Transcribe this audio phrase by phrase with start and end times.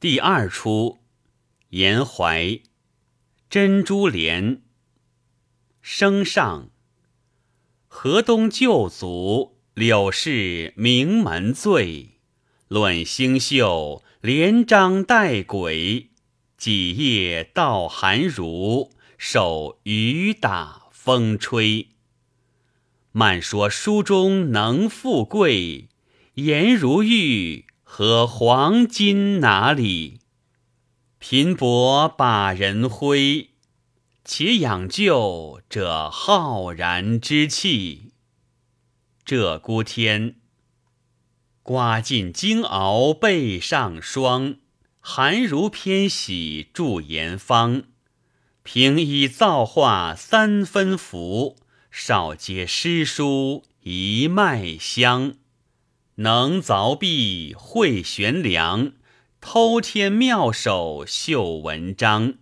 [0.00, 1.00] 第二出，
[1.68, 2.60] 颜怀
[3.50, 4.62] 珍珠帘。
[5.82, 6.70] 升上，
[7.86, 12.12] 河东旧祖，柳氏名门醉。
[12.68, 16.08] 论星宿，连章带鬼。
[16.56, 21.88] 几夜到寒如，受雨打风吹。
[23.12, 25.90] 漫说书中能富贵，
[26.36, 27.66] 颜如玉。
[27.92, 30.20] 和黄金哪里？
[31.18, 33.50] 贫薄把人挥，
[34.24, 38.12] 且养就这浩然之气。
[39.26, 40.36] 鹧鸪天，
[41.64, 44.58] 刮尽惊鳌背上霜。
[45.00, 47.82] 寒如偏喜驻严方，
[48.62, 51.56] 平一造化三分福。
[51.90, 55.39] 少接诗书一脉香。
[56.20, 58.92] 能凿壁会悬梁，
[59.40, 62.34] 偷天妙手绣文章。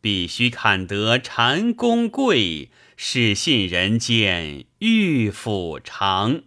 [0.00, 6.42] 必须砍得蟾宫贵，始信人间玉府长。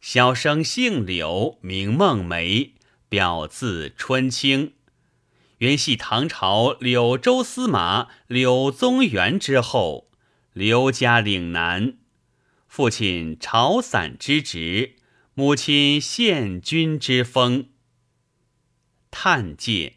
[0.00, 2.74] 小生姓柳，名梦梅，
[3.08, 4.74] 表字春清，
[5.58, 10.12] 原系唐朝柳州司马柳宗元之后，
[10.52, 11.94] 刘家岭南，
[12.68, 14.94] 父亲朝散之职。
[15.36, 17.70] 母亲献君之风，
[19.10, 19.94] 叹介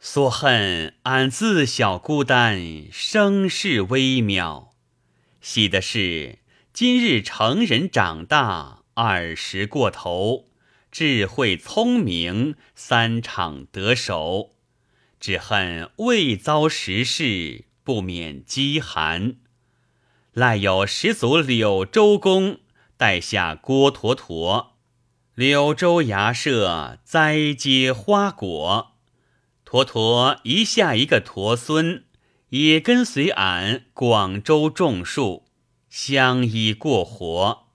[0.00, 4.70] 所恨俺自小孤单，生世微渺。
[5.42, 6.38] 喜的是
[6.72, 10.48] 今日成人长大，二十过头，
[10.90, 14.54] 智慧聪明，三场得手。
[15.20, 19.34] 只恨未遭时事，不免饥寒。
[20.32, 22.61] 赖有始祖柳州公。
[23.02, 24.76] 带下郭橐驼，
[25.34, 28.92] 柳州衙舍栽接花果。
[29.66, 32.04] 橐驼一下一个驼孙，
[32.50, 35.46] 也跟随俺广州种树，
[35.90, 37.66] 相依过活。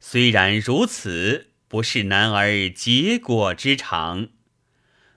[0.00, 4.30] 虽然如此，不是男儿结果之长。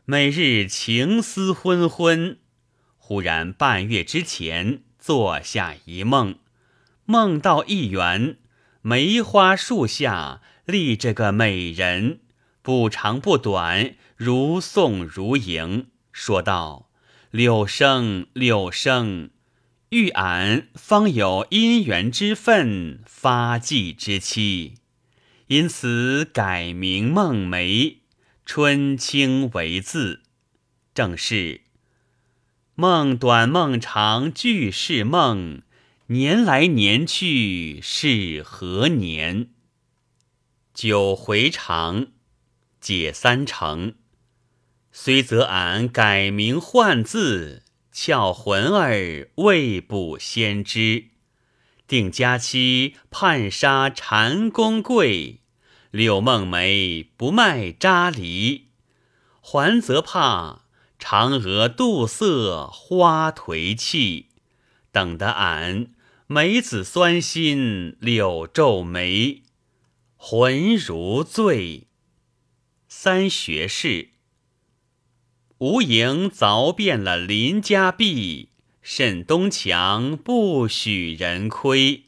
[0.06, 2.38] 每日情思昏昏，
[2.96, 6.36] 忽然半月之前，做下一梦，
[7.06, 8.38] 梦到一园。
[8.84, 12.22] 梅花树下立着个美人，
[12.64, 16.90] 不长不短，如颂如迎，说道
[17.30, 19.30] ：“柳生，柳生，
[19.90, 24.74] 遇俺方有姻缘之分，发迹之期，
[25.46, 28.00] 因此改名梦梅，
[28.48, 30.24] 春清为字。
[30.96, 31.62] 正是
[32.74, 35.62] 梦短梦长，俱是梦。”
[36.12, 39.48] 年来年去是何年？
[40.74, 42.08] 九回肠，
[42.82, 43.96] 解三成。
[44.92, 47.64] 虽则俺改名换字，
[47.94, 51.12] 俏魂儿未卜先知。
[51.88, 55.40] 定佳期盼杀蟾宫贵，
[55.92, 58.68] 柳梦梅不卖扎梨。
[59.40, 60.66] 还则怕
[61.00, 64.28] 嫦娥妒色花颓气，
[64.92, 65.94] 等得俺。
[66.34, 69.44] 梅子酸心柳皱眉，
[70.16, 71.88] 魂如醉。
[72.88, 74.12] 三学士，
[75.58, 82.06] 吴营凿遍了邻家壁，甚东墙不许人窥。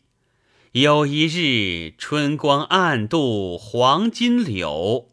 [0.72, 5.10] 有一日春光暗度黄金柳，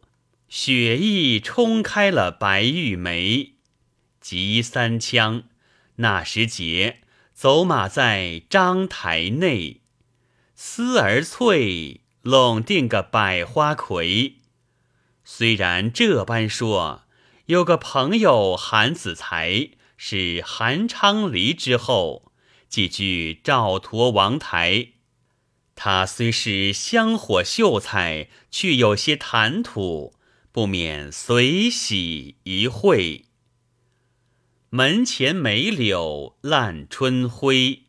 [0.47, 3.55] 雪意冲开了白玉梅。
[4.21, 5.43] 急三枪，
[5.97, 7.00] 那时节。
[7.41, 9.81] 走马在章台内，
[10.53, 14.35] 丝儿翠，拢定个百花魁。
[15.23, 17.01] 虽然这般说，
[17.47, 22.31] 有个朋友韩子才，是韩昌黎之后，
[22.69, 24.89] 寄居赵佗王台。
[25.73, 30.13] 他虽是香火秀才，却有些谈吐，
[30.51, 33.25] 不免随喜一会。
[34.73, 37.81] 门前梅柳烂春晖，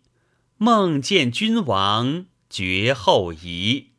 [0.56, 3.90] 梦见君王绝后仪。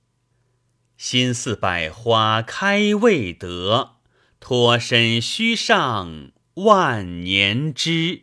[0.97, 3.91] 心似百花开未得，
[4.41, 8.22] 脱身须上万年枝。